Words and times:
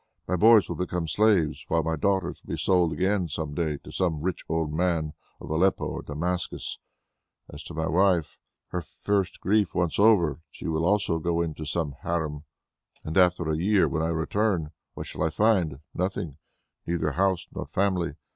My 0.27 0.35
boys 0.35 0.67
will 0.67 0.77
become 0.77 1.07
slaves, 1.07 1.63
while 1.67 1.83
my 1.83 1.95
daughters 1.95 2.41
will 2.43 2.53
be 2.53 2.57
sold 2.57 2.91
again 2.91 3.27
some 3.27 3.53
day 3.53 3.77
to 3.83 3.91
some 3.91 4.23
rich 4.23 4.43
old 4.49 4.73
man 4.73 5.13
of 5.39 5.51
Aleppo 5.51 5.85
or 5.85 6.01
Damascus. 6.01 6.79
As 7.53 7.61
to 7.65 7.75
my 7.75 7.85
wife, 7.87 8.39
her 8.69 8.81
first 8.81 9.39
grief 9.41 9.75
once 9.75 9.99
over, 9.99 10.39
she 10.49 10.65
also 10.65 11.13
will 11.13 11.19
go 11.19 11.41
into 11.43 11.67
some 11.67 11.91
harem. 12.01 12.45
And 13.03 13.15
after 13.15 13.47
a 13.47 13.55
year, 13.55 13.87
when 13.87 14.01
I 14.01 14.07
return, 14.07 14.71
what 14.95 15.05
shall 15.05 15.21
I 15.21 15.29
find? 15.29 15.81
Nothing, 15.93 16.39
neither 16.87 17.11
house, 17.11 17.45
nor 17.53 17.67
family! 17.67 18.15